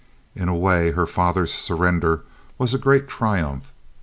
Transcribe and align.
In 0.33 0.47
a 0.49 0.55
way, 0.55 0.89
her 0.93 1.05
father's 1.05 1.53
surrender 1.53 2.23
was 2.57 2.73
a 2.73 2.79
great 2.79 3.07
triumph. 3.07 3.71